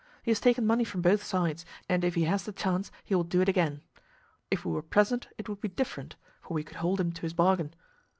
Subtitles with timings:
[0.23, 3.23] He has taken money from both sides, and if he has the chance he will
[3.23, 3.83] do it again.
[4.49, 7.33] If we were present it would be different, for we could hold him to his
[7.35, 7.75] bargain.